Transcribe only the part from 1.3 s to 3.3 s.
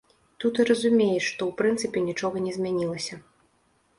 што ў прынцыпе нічога не змянілася.